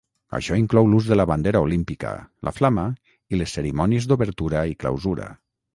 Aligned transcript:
Això 0.35 0.55
inclou 0.61 0.87
l'ús 0.93 1.09
de 1.11 1.17
la 1.19 1.25
bandera 1.33 1.61
Olímpica, 1.67 2.15
la 2.49 2.55
flama, 2.59 2.89
i 3.35 3.43
les 3.43 3.55
cerimònies 3.59 4.13
d'obertura 4.13 4.69
i 4.73 4.79
clausura. 4.85 5.33